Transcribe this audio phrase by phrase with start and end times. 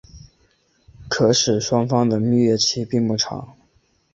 [1.07, 3.55] 可使双方的蜜月期并不长。